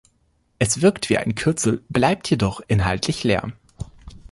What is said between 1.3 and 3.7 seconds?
Kürzel, bleibt jedoch inhaltlich leer.